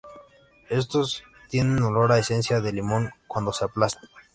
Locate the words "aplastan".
3.65-4.09